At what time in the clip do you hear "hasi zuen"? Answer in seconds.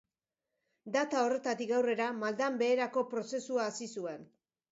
3.73-4.27